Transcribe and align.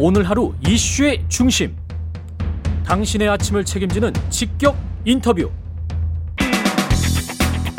오늘 0.00 0.22
하루 0.22 0.54
이슈의 0.64 1.24
중심. 1.28 1.74
당신의 2.86 3.28
아침을 3.30 3.64
책임지는 3.64 4.12
직격 4.30 4.76
인터뷰. 5.04 5.50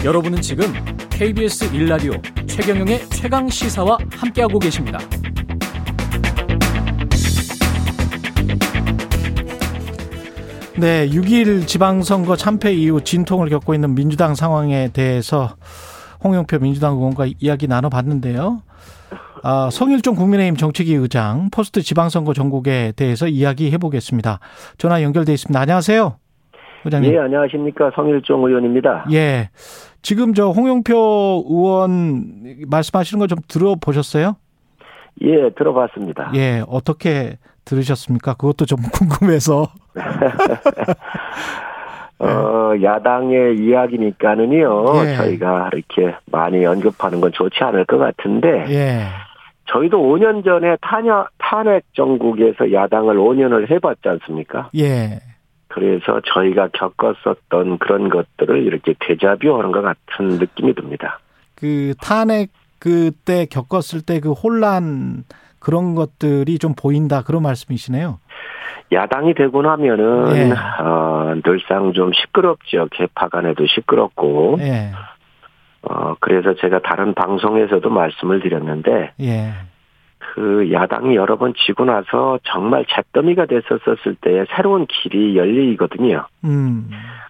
여러분은 0.04 0.42
지금 0.42 0.66
KBS 1.10 1.74
일라디오 1.74 2.12
최경영의 2.46 3.08
최강 3.12 3.47
시사와 3.47 3.97
함께하고 4.12 4.60
계십니다. 4.60 5.00
네, 10.78 11.08
6.1 11.08 11.67
지방선거 11.67 12.36
참패 12.36 12.74
이후 12.74 13.01
진통을 13.01 13.47
겪고 13.47 13.74
있는 13.74 13.96
민주당 13.96 14.36
상황에 14.36 14.90
대해서 14.90 15.56
홍영표 16.22 16.59
민주당 16.59 16.95
의원과 16.95 17.27
이야기 17.40 17.67
나눠봤는데요. 17.67 18.62
아, 19.44 19.70
성일종 19.71 20.16
국민의힘 20.16 20.55
정책위 20.58 20.94
의장 20.94 21.49
포스트 21.52 21.81
지방선거 21.81 22.34
전국에 22.34 22.93
대해서 22.95 23.27
이야기해 23.27 23.77
보겠습니다. 23.77 24.39
전화 24.77 25.02
연결돼 25.03 25.34
있습니다. 25.34 25.59
안녕하세요. 25.59 26.15
의장님. 26.85 27.13
예, 27.13 27.20
안녕하십니까. 27.20 27.91
성일종 27.95 28.45
의원입니다. 28.45 29.05
예. 29.12 29.49
지금 30.02 30.34
저 30.34 30.49
홍영표 30.49 31.45
의원 31.49 32.55
말씀하시는 32.70 33.20
거 33.20 33.27
좀 33.27 33.38
들어보셨어요? 33.48 34.35
예, 35.23 35.49
들어봤습니다. 35.57 36.31
예, 36.35 36.63
어떻게 36.67 37.37
들으셨습니까? 37.65 38.35
그것도 38.35 38.65
좀 38.65 38.79
궁금해서. 38.93 39.67
어, 42.21 42.71
야당의 42.81 43.57
이야기니까는요, 43.59 45.05
예. 45.05 45.15
저희가 45.15 45.70
이렇게 45.73 46.15
많이 46.31 46.65
언급하는 46.65 47.21
건 47.21 47.31
좋지 47.34 47.55
않을 47.63 47.85
것 47.85 47.98
같은데, 47.98 48.65
예. 48.70 49.03
저희도 49.71 49.97
5년 49.97 50.43
전에 50.43 50.77
탄핵, 50.81 51.11
탄핵 51.37 51.83
정국에서 51.93 52.71
야당을 52.71 53.15
5년을 53.15 53.69
해봤지 53.69 54.07
않습니까? 54.09 54.69
예. 54.77 55.20
그래서 55.67 56.20
저희가 56.34 56.70
겪었었던 56.73 57.77
그런 57.77 58.09
것들을 58.09 58.63
이렇게 58.63 58.95
되자뷰하는 58.99 59.71
것 59.71 59.81
같은 59.81 60.37
느낌이 60.39 60.73
듭니다. 60.73 61.20
그 61.55 61.93
탄핵 62.01 62.49
그때 62.79 63.45
겪었을 63.45 64.02
때 64.02 64.20
그 64.20 64.31
혼란 64.31 65.26
그런 65.59 65.94
것들이 65.94 66.58
좀 66.58 66.73
보인다 66.73 67.22
그런 67.22 67.44
말씀이시네요. 67.44 68.20
야당이 68.92 69.36
되고 69.36 69.61
나면은 69.61 70.36
예. 70.36 70.52
어, 70.81 71.36
늘상 71.44 71.94
좀 71.94 72.11
시끄럽죠. 72.14 72.88
개파 72.92 73.28
간에도 73.30 73.66
시끄럽고. 73.67 74.58
예. 74.61 74.92
어, 75.82 76.16
그래서 76.20 76.54
제가 76.56 76.80
다른 76.80 77.14
방송에서도 77.14 77.90
말씀을 77.90 78.42
드렸는데, 78.42 79.12
예. 79.22 79.54
그 80.18 80.72
야당이 80.72 81.16
여러 81.16 81.38
번 81.38 81.54
지고 81.66 81.86
나서 81.86 82.40
정말 82.44 82.86
잿더미가 82.86 83.46
됐었을 83.46 84.16
때 84.22 84.46
새로운 84.56 84.86
길이 84.86 85.36
열리거든요. 85.38 86.28
음. 86.44 86.90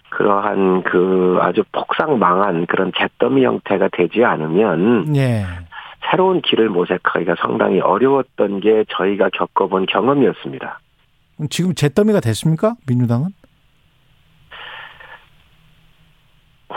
그러한 0.10 0.84
그 0.84 1.38
아주 1.42 1.64
폭삭망한 1.72 2.66
그런 2.66 2.92
잿더미 2.94 3.46
형태가 3.46 3.90
되지 3.94 4.26
않으면, 4.26 5.16
예. 5.16 5.46
새로운 6.10 6.42
길을 6.42 6.70
모색하기가 6.70 7.36
상당히 7.40 7.80
어려웠던 7.80 8.62
게 8.62 8.86
저희가 8.90 9.30
겪어본 9.34 9.86
경험이었습니다. 9.86 10.80
지금 11.50 11.74
잿더미가 11.74 12.20
됐습니까? 12.22 12.74
민주당은? 12.88 13.28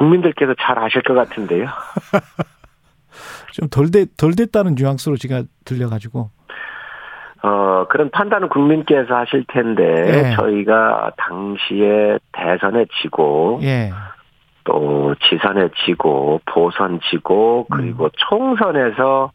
국민들께서 0.02 0.54
잘 0.60 0.78
아실 0.80 1.02
것 1.02 1.14
같은데요. 1.14 1.66
좀 3.52 3.68
덜 3.68 3.90
됐, 3.90 4.16
덜 4.16 4.34
됐다는 4.34 4.74
뉘앙스로 4.74 5.16
제가 5.16 5.44
들려가지고. 5.64 6.30
어, 7.44 7.86
그런 7.88 8.10
판단은 8.10 8.48
국민께서 8.48 9.14
하실 9.14 9.44
텐데, 9.48 9.82
예. 9.84 10.36
저희가 10.36 11.12
당시에 11.16 12.18
대선에 12.32 12.86
지고, 13.00 13.60
예. 13.62 13.90
또 14.64 15.14
지선에 15.28 15.68
지고, 15.84 16.40
보선 16.46 17.00
지고, 17.10 17.66
그리고 17.70 18.04
음. 18.04 18.10
총선에서 18.28 19.32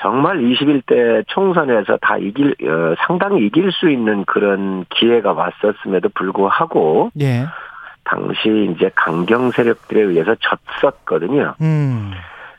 정말 0.00 0.38
21대 0.38 1.24
총선에서 1.28 1.98
다 2.00 2.16
이길, 2.16 2.54
어, 2.62 2.94
상당히 3.06 3.46
이길 3.46 3.70
수 3.72 3.90
있는 3.90 4.24
그런 4.24 4.84
기회가 4.90 5.32
왔었음에도 5.32 6.08
불구하고, 6.14 7.10
예. 7.20 7.44
당시 8.06 8.72
이제 8.74 8.90
강경 8.94 9.50
세력들에 9.50 10.00
의해서 10.00 10.34
졌었거든요. 10.80 11.54
음. 11.60 12.12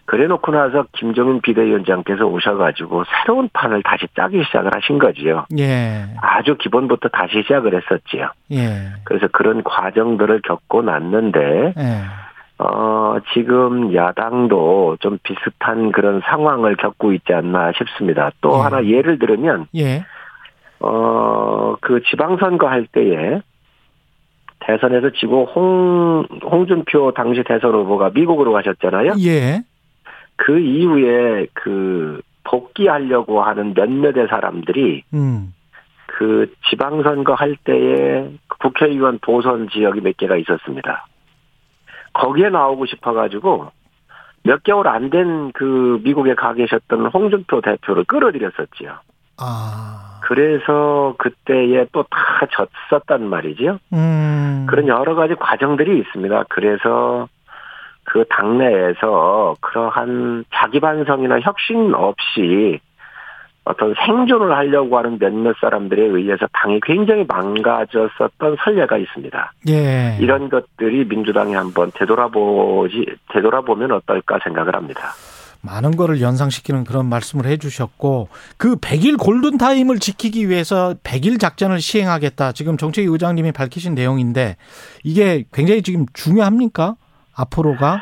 그래 0.06 0.26
놓고 0.28 0.54
나서 0.54 0.86
김정은 0.94 1.42
비대위원장께서 1.42 2.26
오셔가지고 2.26 3.04
새로운 3.06 3.50
판을 3.52 3.84
다시 3.84 4.08
짜기 4.16 4.42
시작을 4.46 4.72
하신 4.74 5.00
거지요. 5.00 5.46
예. 5.60 6.06
아주 6.22 6.56
기본부터 6.58 7.10
다시 7.10 7.42
시작을 7.42 7.76
했었지요. 7.76 8.30
예. 8.54 8.94
그래서 9.04 9.28
그런 9.28 9.64
과정들을 9.64 10.44
겪고 10.44 10.82
났는데, 10.82 11.74
예. 11.78 12.02
어, 12.58 13.18
지금 13.34 13.94
야당도 13.94 14.98
좀 15.02 15.20
비슷한 15.24 15.92
그런 15.92 16.22
상황을 16.24 16.78
겪고 16.78 17.12
있지 17.12 17.34
않나 17.34 17.74
싶습니다. 17.74 18.32
또 18.40 18.60
예. 18.60 18.62
하나 18.62 18.86
예를 18.86 19.20
들으면, 19.20 19.68
예. 19.76 20.06
어, 20.80 21.76
그 21.82 22.02
지방선거 22.04 22.66
할 22.66 22.86
때에 22.86 23.42
대선에서 24.60 25.12
지고 25.12 25.46
홍, 25.46 26.26
홍준표 26.44 27.12
당시 27.12 27.44
대선 27.44 27.74
후보가 27.74 28.12
미국으로 28.14 28.52
가셨잖아요. 28.54 29.14
예. 29.26 29.62
그 30.36 30.60
이후에 30.60 31.48
그 31.54 32.22
복귀하려고 32.44 33.42
하는 33.42 33.74
몇몇의 33.76 34.28
사람들이 34.30 35.04
음. 35.14 35.54
그 36.06 36.52
지방선거 36.70 37.34
할 37.34 37.56
때에 37.64 38.30
국회의원 38.60 39.20
보선 39.20 39.70
지역이 39.70 40.02
몇 40.02 40.18
개가 40.18 40.38
있었습니다. 40.38 41.06
거기에 42.14 42.50
나오고 42.50 42.86
싶어가지고 42.88 43.68
몇 44.44 44.64
개월 44.64 44.88
안 44.88 45.10
된 45.10 45.52
그 45.54 46.00
미국에 46.04 46.34
가 46.36 46.54
계셨던 46.54 47.08
홍준표 47.08 47.62
대표를 47.62 48.06
끌어들였었지요. 48.06 48.98
아. 49.40 50.20
그래서 50.24 51.16
그때에 51.18 51.86
또 51.92 52.04
다 52.04 52.48
졌었단 52.90 53.28
말이죠. 53.30 53.80
음. 53.94 54.66
그런 54.70 54.88
여러 54.88 55.16
가지 55.16 55.36
과정들이 55.36 56.00
있습니다. 56.00 56.44
그래서 56.50 57.28
그 58.04 58.26
당내에서 58.30 59.56
그러한 59.62 60.46
자기 60.54 60.80
반성이나 60.80 61.40
혁신 61.42 61.94
없이 61.94 62.80
어떤 63.64 63.94
생존을 64.06 64.56
하려고 64.56 64.98
하는 64.98 65.18
몇몇 65.20 65.56
사람들에 65.60 66.02
의해서 66.02 66.48
당이 66.54 66.80
굉장히 66.84 67.26
망가졌었던 67.28 68.58
선례가 68.64 68.98
있습니다. 68.98 69.52
예. 69.70 70.18
이런 70.22 70.48
것들이 70.48 71.04
민주당이 71.06 71.54
한번 71.54 71.92
되돌아보지 71.94 73.06
되돌아보면 73.34 73.92
어떨까 73.92 74.40
생각을 74.44 74.74
합니다. 74.74 75.10
많은 75.62 75.96
거를 75.96 76.22
연상시키는 76.22 76.84
그런 76.84 77.08
말씀을 77.08 77.46
해 77.46 77.58
주셨고 77.58 78.30
그 78.58 78.76
100일 78.76 79.18
골든 79.18 79.58
타임을 79.58 80.00
지키기 80.00 80.50
위해서 80.50 80.96
100일 81.04 81.40
작전을 81.40 81.80
시행하겠다. 81.80 82.52
지금 82.54 82.78
정책위 82.78 83.08
의장님이 83.08 83.52
밝히신 83.52 83.96
내용인데 83.96 84.56
이게 85.04 85.46
굉장히 85.54 85.82
지금 85.82 86.06
중요합니까? 86.14 86.96
앞으로가? 87.36 88.02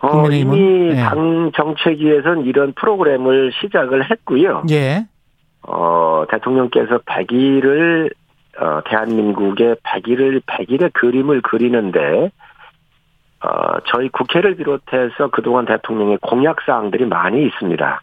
어, 0.00 0.28
이미 0.30 0.94
네. 0.94 1.02
당 1.02 1.50
정책위에서는 1.56 2.44
이런 2.44 2.72
프로그램을 2.74 3.52
시작을 3.60 4.10
했고요. 4.10 4.64
예. 4.70 5.06
어, 5.62 6.24
대통령께서 6.30 6.98
100일을 6.98 8.12
어, 8.60 8.80
대한민국의 8.88 9.76
100일을 9.82 10.42
100일의 10.46 10.92
그림을 10.92 11.42
그리는데 11.42 12.30
어, 13.44 13.78
저희 13.86 14.08
국회를 14.08 14.56
비롯해서 14.56 15.28
그동안 15.30 15.64
대통령의 15.64 16.18
공약 16.20 16.60
사항들이 16.62 17.06
많이 17.06 17.44
있습니다. 17.46 18.02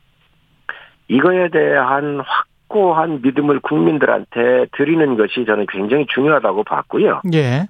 이거에 1.07 1.49
대한 1.49 2.21
확고한 2.21 3.21
믿음을 3.21 3.59
국민들한테 3.59 4.67
드리는 4.71 5.17
것이 5.17 5.45
저는 5.45 5.65
굉장히 5.69 6.05
중요하다고 6.07 6.63
봤고요. 6.63 7.21
예. 7.33 7.67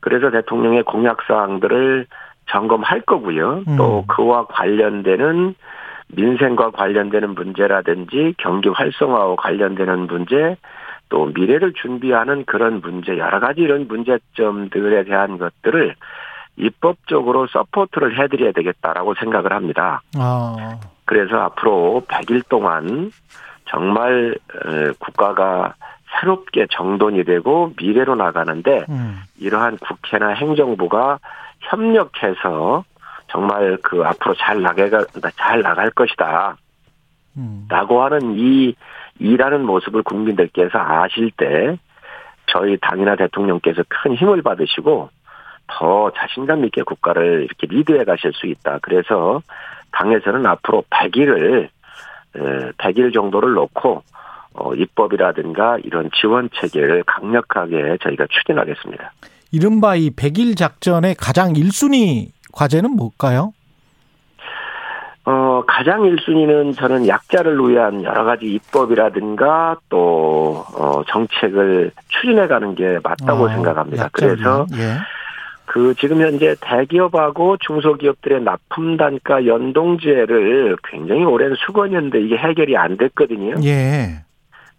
그래서 0.00 0.30
대통령의 0.30 0.84
공약 0.84 1.22
사항들을 1.26 2.06
점검할 2.50 3.00
거고요. 3.02 3.64
음. 3.66 3.76
또 3.76 4.04
그와 4.06 4.46
관련되는 4.46 5.54
민생과 6.08 6.70
관련되는 6.70 7.34
문제라든지 7.34 8.34
경기 8.38 8.68
활성화와 8.68 9.36
관련되는 9.36 10.06
문제, 10.06 10.56
또 11.08 11.26
미래를 11.34 11.72
준비하는 11.74 12.44
그런 12.44 12.80
문제, 12.80 13.18
여러 13.18 13.40
가지 13.40 13.62
이런 13.62 13.88
문제점들에 13.88 15.04
대한 15.04 15.38
것들을 15.38 15.94
입법적으로 16.56 17.46
support를 17.48 18.18
해드려야 18.18 18.52
되겠다라고 18.52 19.14
생각을 19.14 19.52
합니다. 19.52 20.02
아. 20.16 20.78
그래서 21.04 21.36
앞으로 21.36 22.02
100일 22.08 22.48
동안 22.48 23.10
정말 23.66 24.36
국가가 24.98 25.74
새롭게 26.20 26.66
정돈이 26.70 27.24
되고 27.24 27.72
미래로 27.76 28.14
나가는데 28.14 28.84
음. 28.88 29.20
이러한 29.38 29.78
국회나 29.78 30.28
행정부가 30.28 31.18
협력해서 31.60 32.84
정말 33.28 33.78
그 33.82 34.02
앞으로 34.04 34.34
잘 34.34 34.62
나가가 34.62 35.04
잘 35.36 35.62
나갈 35.62 35.90
것이다. 35.90 36.56
음. 37.36 37.66
라고 37.68 38.02
하는 38.02 38.38
이 38.38 38.74
일하는 39.18 39.64
모습을 39.64 40.02
국민들께서 40.02 40.78
아실 40.78 41.30
때 41.36 41.76
저희 42.46 42.76
당이나 42.80 43.16
대통령께서 43.16 43.82
큰 43.88 44.14
힘을 44.14 44.42
받으시고 44.42 45.10
더 45.66 46.10
자신감 46.16 46.64
있게 46.66 46.82
국가를 46.82 47.44
이렇게 47.44 47.66
리드해 47.66 48.04
가실 48.04 48.32
수 48.34 48.46
있다. 48.46 48.78
그래서 48.82 49.40
당에서는 49.92 50.44
앞으로 50.46 50.84
100일을 50.90 51.68
100일 52.78 53.14
정도를 53.14 53.52
놓고 53.52 54.02
어, 54.54 54.74
입법이라든가 54.74 55.78
이런 55.82 56.10
지원 56.20 56.48
체계를 56.54 57.02
강력하게 57.04 57.98
저희가 58.02 58.26
추진하겠습니다. 58.30 59.12
이른바 59.50 59.96
이 59.96 60.10
100일 60.10 60.56
작전의 60.56 61.16
가장 61.16 61.52
1순위 61.52 62.28
과제는 62.52 62.90
뭘까요? 62.90 63.52
어, 65.26 65.62
가장 65.66 66.02
1순위는 66.02 66.76
저는 66.76 67.08
약자를 67.08 67.58
위한 67.68 68.04
여러 68.04 68.24
가지 68.24 68.46
입법이라든가 68.46 69.78
또, 69.88 70.64
어, 70.76 71.02
정책을 71.08 71.92
추진해 72.08 72.46
가는 72.46 72.74
게 72.74 72.98
맞다고 73.02 73.44
어, 73.44 73.48
생각합니다. 73.48 74.10
그래서, 74.12 74.66
예. 74.74 74.98
그 75.66 75.94
지금 75.94 76.20
현재 76.20 76.54
대기업하고 76.60 77.56
중소기업들의 77.58 78.42
납품 78.42 78.96
단가 78.96 79.46
연동제를 79.46 80.76
굉장히 80.84 81.24
오랜 81.24 81.54
수건이었는데 81.54 82.20
이게 82.20 82.36
해결이 82.36 82.76
안 82.76 82.96
됐거든요. 82.96 83.54
예. 83.64 84.24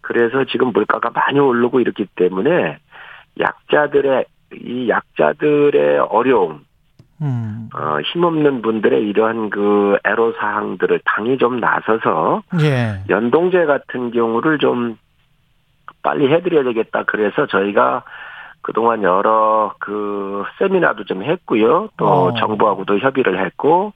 그래서 0.01 0.45
지금 0.45 0.67
물가가 0.67 1.09
많이 1.09 1.39
오르고 1.39 1.79
이렇기 1.79 2.05
때문에 2.15 2.77
약자들의 3.39 4.25
이 4.53 4.87
약자들의 4.87 5.99
어려움, 6.09 6.63
음. 7.21 7.69
어, 7.73 7.99
힘없는 8.01 8.61
분들의 8.61 9.07
이러한 9.09 9.49
그 9.49 9.97
애로 10.05 10.33
사항들을 10.33 11.01
당이 11.03 11.39
좀 11.39 11.59
나서서 11.59 12.43
예. 12.61 13.01
연동제 13.09 13.65
같은 13.65 14.11
경우를 14.11 14.59
좀 14.59 14.97
빨리 16.03 16.31
해드려야 16.31 16.63
되겠다. 16.63 17.03
그래서 17.07 17.47
저희가 17.47 18.03
그동안 18.65 19.03
여러 19.03 19.75
그 19.77 20.43
세미나도 20.57 21.03
좀 21.03 21.21
했고요. 21.21 21.89
또 21.97 22.07
어. 22.07 22.33
정부하고도 22.33 22.97
협의를 22.97 23.45
했고 23.45 23.93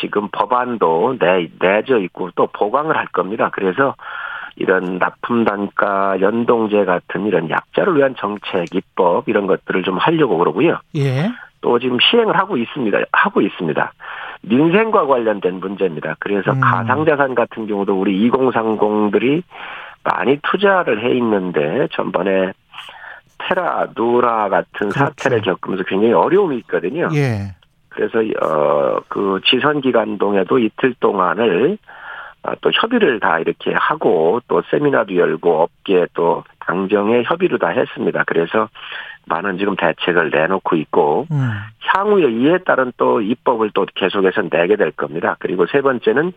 지금 0.00 0.26
법안도 0.32 1.18
내 1.20 1.48
내져 1.60 1.98
있고 1.98 2.30
또 2.34 2.48
보강을 2.48 2.96
할 2.96 3.06
겁니다. 3.06 3.50
그래서 3.52 3.94
이런 4.56 4.98
납품 4.98 5.44
단가 5.44 6.20
연동제 6.20 6.84
같은 6.84 7.26
이런 7.26 7.48
약자를 7.48 7.96
위한 7.96 8.16
정책 8.18 8.74
입법 8.74 9.28
이런 9.28 9.46
것들을 9.46 9.84
좀 9.84 9.98
하려고 9.98 10.36
그러고요. 10.38 10.80
예. 10.96 11.30
또 11.60 11.78
지금 11.78 11.98
시행을 12.00 12.36
하고 12.36 12.56
있습니다. 12.56 12.98
하고 13.12 13.40
있습니다. 13.40 13.92
민생과 14.42 15.06
관련된 15.06 15.60
문제입니다. 15.60 16.16
그래서 16.18 16.50
음. 16.54 16.60
가상자산 16.60 17.36
같은 17.36 17.68
경우도 17.68 17.94
우리 17.94 18.28
2030들이 18.28 19.44
많이 20.02 20.40
투자를 20.42 21.04
해 21.04 21.14
있는데 21.16 21.86
전번에 21.92 22.52
테라, 23.48 23.88
누라 23.96 24.48
같은 24.50 24.90
그렇죠. 24.90 24.98
사태를 24.98 25.40
겪으면서 25.42 25.84
굉장히 25.84 26.12
어려움이 26.12 26.58
있거든요. 26.58 27.08
예. 27.14 27.54
그래서 27.88 28.18
어그 28.40 29.40
지선 29.46 29.80
기간 29.80 30.18
동에도 30.18 30.58
이틀 30.58 30.94
동안을 31.00 31.78
어, 32.44 32.52
또 32.60 32.70
협의를 32.72 33.18
다 33.20 33.38
이렇게 33.40 33.72
하고 33.74 34.40
또 34.46 34.62
세미나도 34.70 35.16
열고 35.16 35.62
업계 35.62 36.06
또 36.14 36.44
당정에 36.60 37.22
협의를 37.24 37.58
다 37.58 37.68
했습니다. 37.68 38.22
그래서 38.26 38.68
많은 39.26 39.58
지금 39.58 39.74
대책을 39.76 40.30
내놓고 40.30 40.76
있고 40.76 41.26
음. 41.30 41.50
향후에 41.80 42.30
이에 42.30 42.58
따른 42.58 42.92
또 42.96 43.20
입법을 43.20 43.70
또 43.74 43.86
계속해서 43.94 44.48
내게 44.50 44.76
될 44.76 44.92
겁니다. 44.92 45.36
그리고 45.38 45.66
세 45.66 45.80
번째는 45.80 46.32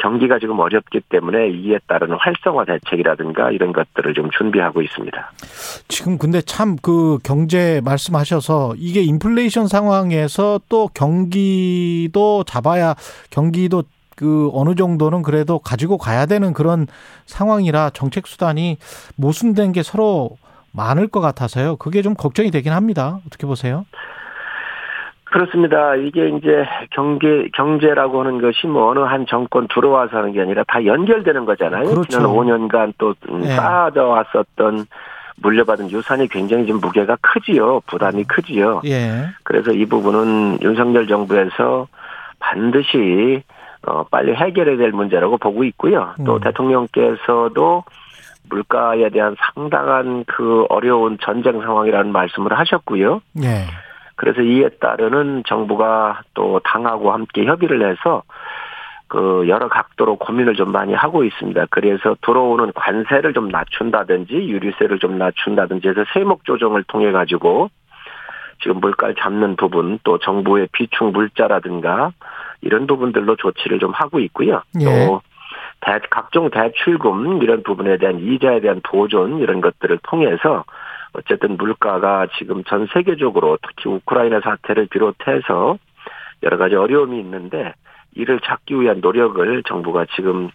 경기가 0.00 0.38
지금 0.38 0.58
어렵기 0.58 1.00
때문에 1.08 1.50
이에 1.50 1.78
따른 1.86 2.12
활성화 2.12 2.64
대책이라든가 2.64 3.50
이런 3.50 3.72
것들을 3.72 4.14
좀 4.14 4.30
준비하고 4.30 4.82
있습니다. 4.82 5.32
지금 5.88 6.18
근데 6.18 6.40
참 6.40 6.78
그 6.80 7.18
경제 7.24 7.80
말씀하셔서 7.84 8.74
이게 8.76 9.02
인플레이션 9.02 9.66
상황에서 9.68 10.60
또 10.68 10.88
경기도 10.94 12.44
잡아야 12.44 12.94
경기도 13.30 13.82
그 14.16 14.50
어느 14.52 14.74
정도는 14.74 15.22
그래도 15.22 15.58
가지고 15.58 15.98
가야 15.98 16.26
되는 16.26 16.52
그런 16.52 16.86
상황이라 17.26 17.90
정책 17.94 18.26
수단이 18.26 18.78
모순된 19.16 19.72
게 19.72 19.82
서로 19.82 20.30
많을 20.72 21.08
것 21.08 21.20
같아서요. 21.20 21.76
그게 21.76 22.02
좀 22.02 22.14
걱정이 22.14 22.50
되긴 22.50 22.72
합니다. 22.72 23.20
어떻게 23.26 23.46
보세요? 23.46 23.84
그렇습니다. 25.30 25.94
이게 25.96 26.28
이제 26.28 26.64
경제 26.90 27.48
경제라고 27.54 28.20
하는 28.20 28.40
것이 28.40 28.66
뭐 28.66 28.90
어느 28.90 29.00
한 29.00 29.26
정권 29.26 29.68
들어와서 29.68 30.18
하는 30.18 30.32
게 30.32 30.40
아니라 30.40 30.64
다 30.66 30.84
연결되는 30.84 31.44
거잖아요. 31.44 31.84
그렇죠. 31.84 32.04
지난 32.08 32.26
5년간 32.26 32.94
또 32.98 33.14
음, 33.30 33.40
네. 33.40 33.54
쌓아져 33.54 34.04
왔었던 34.04 34.86
물려받은 35.40 35.90
유산이 35.90 36.28
굉장히 36.28 36.66
좀 36.66 36.80
무게가 36.80 37.16
크지요. 37.20 37.80
부담이 37.86 38.24
크지요. 38.24 38.82
예. 38.86 39.26
그래서 39.44 39.72
이 39.72 39.84
부분은 39.86 40.58
윤석열 40.62 41.06
정부에서 41.06 41.86
반드시 42.38 43.42
어, 43.86 44.04
빨리 44.04 44.34
해결해야 44.34 44.76
될 44.76 44.90
문제라고 44.90 45.38
보고 45.38 45.62
있고요. 45.64 46.14
또 46.24 46.34
음. 46.34 46.40
대통령께서도 46.40 47.84
물가에 48.48 49.08
대한 49.10 49.36
상당한 49.54 50.24
그 50.26 50.64
어려운 50.70 51.18
전쟁 51.20 51.60
상황이라는 51.60 52.10
말씀을 52.10 52.58
하셨고요. 52.58 53.20
네. 53.34 53.66
그래서 54.18 54.42
이에 54.42 54.68
따르는 54.80 55.44
정부가 55.46 56.22
또 56.34 56.60
당하고 56.64 57.12
함께 57.12 57.44
협의를 57.44 57.88
해서 57.88 58.24
그 59.06 59.46
여러 59.48 59.68
각도로 59.68 60.16
고민을 60.16 60.54
좀 60.54 60.72
많이 60.72 60.92
하고 60.92 61.22
있습니다. 61.22 61.66
그래서 61.70 62.16
들어오는 62.22 62.72
관세를 62.74 63.32
좀 63.32 63.48
낮춘다든지 63.48 64.34
유류세를 64.34 64.98
좀 64.98 65.18
낮춘다든지 65.18 65.88
해서 65.88 66.04
세목 66.12 66.44
조정을 66.44 66.82
통해 66.88 67.12
가지고 67.12 67.70
지금 68.60 68.80
물가를 68.80 69.14
잡는 69.14 69.54
부분 69.54 70.00
또 70.02 70.18
정부의 70.18 70.68
비축 70.72 71.12
물자라든가 71.12 72.10
이런 72.60 72.88
부분들로 72.88 73.36
조치를 73.36 73.78
좀 73.78 73.92
하고 73.92 74.18
있고요. 74.18 74.62
예. 74.80 74.84
또 74.84 75.22
대, 75.80 76.00
각종 76.10 76.50
대출금 76.50 77.40
이런 77.44 77.62
부분에 77.62 77.98
대한 77.98 78.18
이자에 78.18 78.60
대한 78.60 78.80
보존 78.82 79.38
이런 79.38 79.60
것들을 79.60 80.00
통해서 80.02 80.64
어쨌든 81.18 81.56
물가가 81.56 82.26
지금 82.38 82.62
전 82.64 82.86
세계적으로 82.92 83.58
특히 83.62 83.90
우크라이나 83.90 84.40
사태를 84.40 84.86
비롯해서 84.86 85.78
여러 86.42 86.56
가지 86.56 86.74
어려움이 86.76 87.18
있는데 87.20 87.74
이를 88.14 88.40
찾기 88.40 88.80
위한 88.80 89.00
노력을 89.00 89.62
정부가 89.64 90.06
지금 90.14 90.46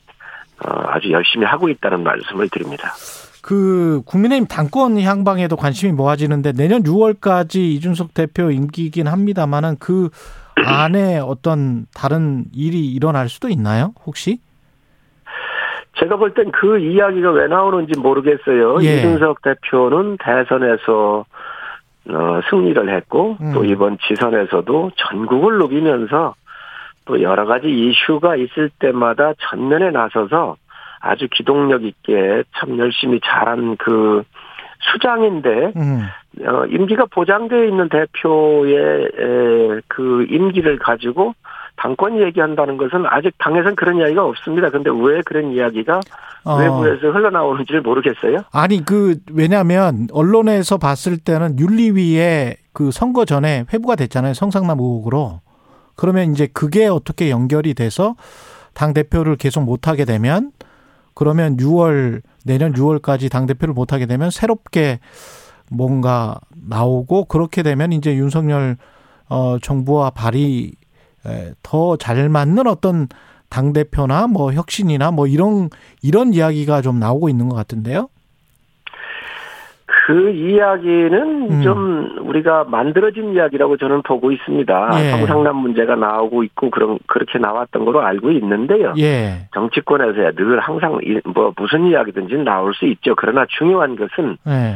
어, 0.65 0.83
아주 0.87 1.11
열심히 1.11 1.45
하고 1.45 1.69
있다는 1.69 2.03
말씀을 2.03 2.49
드립니다. 2.49 2.93
그 3.41 4.01
국민의힘 4.05 4.47
당권 4.47 4.99
향방에도 4.99 5.57
관심이 5.57 5.91
모아지는데 5.91 6.53
내년 6.53 6.83
6월까지 6.83 7.57
이준석 7.57 8.13
대표 8.13 8.51
임기이긴 8.51 9.07
합니다만은 9.07 9.75
그 9.79 10.09
안에 10.55 11.19
어떤 11.19 11.85
다른 11.93 12.45
일이 12.53 12.87
일어날 12.87 13.27
수도 13.27 13.49
있나요? 13.49 13.93
혹시? 14.05 14.39
제가 16.03 16.17
볼 16.17 16.33
땐 16.33 16.51
그 16.51 16.79
이야기가 16.79 17.31
왜 17.31 17.47
나오는지 17.47 17.97
모르겠어요. 17.99 18.77
예. 18.83 18.97
이준석 18.97 19.41
대표는 19.41 20.17
대선에서 20.17 21.25
어, 22.09 22.41
승리를 22.49 22.95
했고 22.95 23.37
음. 23.39 23.53
또 23.53 23.63
이번 23.63 23.97
지선에서도 24.05 24.91
전국을 24.97 25.57
누비면서 25.59 26.35
또 27.05 27.21
여러 27.21 27.45
가지 27.45 27.69
이슈가 27.69 28.35
있을 28.35 28.69
때마다 28.79 29.33
전면에 29.39 29.91
나서서 29.91 30.57
아주 30.99 31.27
기동력 31.31 31.83
있게 31.83 32.43
참 32.57 32.77
열심히 32.77 33.19
잘한 33.23 33.77
그 33.77 34.23
수장인데 34.91 35.71
음. 35.77 36.07
어, 36.45 36.65
임기가 36.65 37.05
보장되어 37.11 37.63
있는 37.65 37.87
대표의 37.87 38.75
에, 39.05 39.81
그 39.87 40.25
임기를 40.29 40.79
가지고 40.79 41.33
당권 41.75 42.19
얘기한다는 42.19 42.77
것은 42.77 43.05
아직 43.07 43.33
당에서는 43.39 43.75
그런 43.75 43.97
이야기가 43.97 44.23
없습니다. 44.25 44.69
근데 44.69 44.89
왜 44.89 45.21
그런 45.25 45.51
이야기가 45.51 45.99
어. 46.45 46.55
외부에서 46.57 47.11
흘러나오는지를 47.11 47.81
모르겠어요. 47.81 48.39
아니 48.51 48.83
그 48.83 49.17
왜냐하면 49.31 50.07
언론에서 50.11 50.77
봤을 50.77 51.17
때는 51.17 51.59
윤리위에 51.59 52.57
그 52.73 52.91
선거 52.91 53.25
전에 53.25 53.65
회부가 53.73 53.95
됐잖아요. 53.95 54.33
성상남 54.33 54.79
의혹으로. 54.79 55.41
그러면 55.95 56.31
이제 56.31 56.47
그게 56.51 56.87
어떻게 56.87 57.29
연결이 57.29 57.73
돼서 57.73 58.15
당 58.73 58.93
대표를 58.93 59.35
계속 59.35 59.61
못 59.63 59.87
하게 59.87 60.05
되면 60.05 60.51
그러면 61.13 61.57
6월 61.57 62.21
내년 62.45 62.73
6월까지 62.73 63.31
당 63.31 63.45
대표를 63.45 63.73
못 63.73 63.93
하게 63.93 64.07
되면 64.07 64.31
새롭게 64.31 64.99
뭔가 65.69 66.39
나오고 66.67 67.25
그렇게 67.25 67.63
되면 67.63 67.93
이제 67.93 68.15
윤석열 68.15 68.77
어 69.29 69.57
정부와 69.61 70.09
발이 70.09 70.73
더 71.61 71.95
잘 71.97 72.29
맞는 72.29 72.67
어떤 72.67 73.07
당 73.49 73.71
대표나 73.71 74.27
뭐 74.27 74.51
혁신이나 74.51 75.11
뭐 75.11 75.27
이런 75.27 75.69
이런 76.01 76.33
이야기가 76.33 76.81
좀 76.81 76.99
나오고 76.99 77.29
있는 77.29 77.49
것 77.49 77.55
같은데요. 77.55 78.09
그 80.05 80.31
이야기는 80.31 81.51
음. 81.51 81.61
좀 81.61 82.27
우리가 82.27 82.65
만들어진 82.65 83.33
이야기라고 83.33 83.77
저는 83.77 84.01
보고 84.01 84.31
있습니다. 84.33 84.89
예. 84.99 85.11
성상남 85.11 85.55
문제가 85.55 85.95
나오고 85.95 86.43
있고 86.43 86.69
그런 86.71 86.99
그렇게 87.07 87.39
나왔던 87.39 87.85
걸로 87.85 88.01
알고 88.01 88.31
있는데요. 88.31 88.93
예. 88.97 89.47
정치권에서야 89.53 90.31
늘 90.31 90.59
항상 90.59 90.99
뭐 91.33 91.53
무슨 91.55 91.87
이야기든지 91.87 92.35
나올 92.37 92.73
수 92.73 92.85
있죠. 92.85 93.15
그러나 93.15 93.45
중요한 93.57 93.95
것은 93.95 94.37
예. 94.47 94.75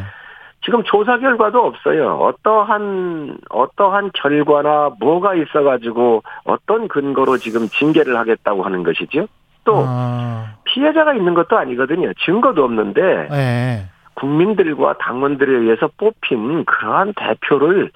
지금 0.67 0.83
조사 0.83 1.17
결과도 1.17 1.59
없어요. 1.59 2.17
어떠한 2.17 3.37
어떠한 3.49 4.11
결과나 4.13 4.89
뭐가 4.99 5.33
있어가지고 5.35 6.23
어떤 6.43 6.89
근거로 6.89 7.37
지금 7.37 7.69
징계를 7.69 8.17
하겠다고 8.17 8.63
하는 8.63 8.83
것이죠. 8.83 9.27
또 9.63 9.85
아. 9.87 10.55
피해자가 10.65 11.13
있는 11.13 11.35
것도 11.35 11.57
아니거든요. 11.57 12.11
증거도 12.25 12.65
없는데 12.65 13.01
네. 13.31 13.85
국민들과 14.15 14.97
당원들에 14.97 15.57
의해서 15.57 15.89
뽑힌 15.97 16.65
그러한 16.65 17.13
대표를 17.15 17.89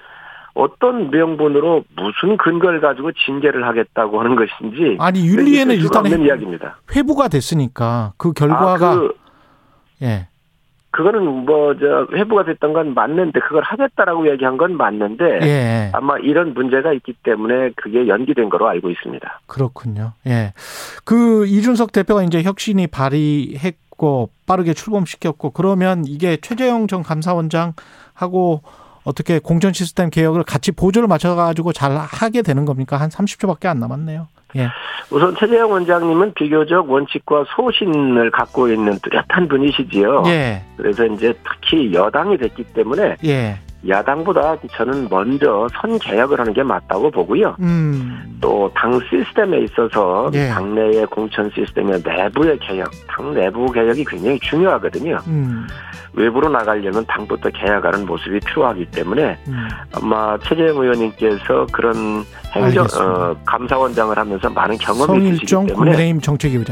어떤 0.54 1.10
명분으로 1.10 1.84
무슨 1.94 2.38
근거를 2.38 2.80
가지고 2.80 3.12
징계를 3.12 3.66
하겠다고 3.66 4.18
하는 4.18 4.34
것인지 4.34 4.96
아니 4.98 5.26
윤리에는 5.26 5.74
일단. 5.74 6.72
회부가 6.96 7.28
됐으니까 7.28 8.14
그 8.16 8.32
결과가 8.32 8.92
아, 8.92 8.94
그, 8.94 9.12
예. 10.00 10.28
그거는 10.92 11.44
뭐 11.44 11.74
저 11.74 12.06
회부가 12.12 12.44
됐던 12.44 12.72
건 12.72 12.94
맞는데 12.94 13.40
그걸 13.40 13.62
하겠다라고 13.64 14.30
얘기한 14.30 14.56
건 14.56 14.76
맞는데 14.76 15.40
예. 15.42 15.90
아마 15.92 16.16
이런 16.18 16.54
문제가 16.54 16.92
있기 16.92 17.14
때문에 17.24 17.70
그게 17.76 18.06
연기된 18.06 18.48
거로 18.50 18.68
알고 18.68 18.90
있습니다. 18.90 19.40
그렇군요. 19.46 20.12
예. 20.26 20.52
그 21.04 21.46
이준석 21.46 21.92
대표가 21.92 22.22
이제 22.22 22.42
혁신이 22.42 22.86
발의했고 22.86 24.30
빠르게 24.46 24.74
출범시켰고 24.74 25.50
그러면 25.50 26.04
이게 26.06 26.36
최재형 26.36 26.86
전 26.86 27.02
감사원장하고 27.02 28.62
어떻게 29.04 29.38
공천 29.38 29.72
시스템 29.72 30.10
개혁을 30.10 30.44
같이 30.44 30.72
보조를 30.72 31.08
맞춰 31.08 31.34
가지고 31.34 31.72
잘 31.72 31.96
하게 31.96 32.42
되는 32.42 32.64
겁니까? 32.64 32.96
한 32.96 33.08
30초밖에 33.08 33.66
안 33.66 33.80
남았네요. 33.80 34.28
예. 34.56 34.68
우선 35.10 35.34
최재형 35.38 35.70
원장님은 35.70 36.34
비교적 36.34 36.90
원칙과 36.90 37.44
소신을 37.56 38.30
갖고 38.30 38.68
있는 38.68 38.98
뚜렷한 39.02 39.48
분이시지요. 39.48 40.24
예. 40.26 40.62
그래서 40.76 41.06
이제 41.06 41.34
특히 41.44 41.92
여당이 41.92 42.38
됐기 42.38 42.64
때문에 42.64 43.16
예. 43.24 43.58
야당보다 43.88 44.56
저는 44.72 45.08
먼저 45.10 45.66
선 45.80 45.98
개혁을 45.98 46.38
하는 46.38 46.52
게 46.52 46.62
맞다고 46.62 47.10
보고요. 47.10 47.56
음. 47.60 48.38
또당 48.40 49.00
시스템에 49.08 49.58
있어서 49.60 50.30
예. 50.34 50.48
당내의 50.48 51.06
공천 51.06 51.50
시스템의 51.54 52.02
내부의 52.04 52.58
개혁, 52.58 52.90
당 53.08 53.34
내부 53.34 53.70
개혁이 53.70 54.04
굉장히 54.04 54.38
중요하거든요. 54.40 55.18
음. 55.26 55.66
외부로 56.14 56.48
나가려면 56.48 57.04
당부터 57.06 57.50
개혁하는 57.50 58.06
모습이 58.06 58.40
필요하기 58.40 58.86
때문에 58.86 59.38
음. 59.48 59.68
아마 59.94 60.38
최재형 60.38 60.76
의원님께서 60.76 61.66
그런 61.72 62.24
행정 62.52 62.84
어, 62.84 63.34
감사원장을 63.44 64.16
하면서 64.16 64.50
많은 64.50 64.76
경험이 64.78 65.28
있으시기 65.28 65.46
때문에 65.46 65.72
국민의힘 65.72 66.20
정책위원장 66.20 66.71